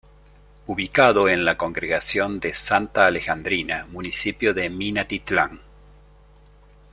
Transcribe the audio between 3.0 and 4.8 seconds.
Alejandrina", municipio de